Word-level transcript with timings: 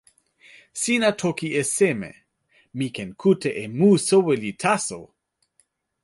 sina 0.81 1.09
toki 1.21 1.47
e 1.61 1.63
seme? 1.75 2.11
mi 2.77 2.87
ken 2.95 3.09
kute 3.21 3.49
e 3.63 3.65
mu 3.77 3.89
soweli 4.07 4.51
taso. 4.61 5.01